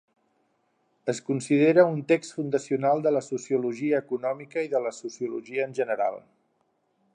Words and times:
Es 1.11 1.19
considera 1.27 1.85
un 1.89 1.99
text 2.13 2.33
fundacional 2.37 3.05
de 3.07 3.13
la 3.17 3.23
sociologia 3.27 4.01
econòmica 4.05 4.67
i 4.69 4.73
de 4.75 4.83
la 4.89 4.95
sociologia 5.01 5.69
en 5.71 5.79
general. 5.83 6.21